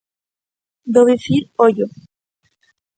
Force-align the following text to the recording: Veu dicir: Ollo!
Veu 0.97 1.05
dicir: 1.11 1.39
Ollo! 1.69 1.87